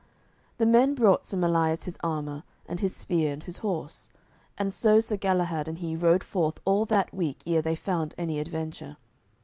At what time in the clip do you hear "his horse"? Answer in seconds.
3.43-4.09